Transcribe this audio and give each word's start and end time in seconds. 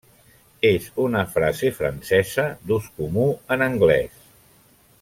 És 0.69 0.87
una 1.03 1.21
frase 1.33 1.71
francesa 1.81 2.47
d'ús 2.71 2.89
comú 3.03 3.27
en 3.57 3.65
anglès. 3.67 4.17